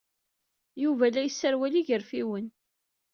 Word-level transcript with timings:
Yuba 0.83 1.05
la 1.13 1.21
yesserwal 1.23 1.73
igerfiwen. 1.81 2.45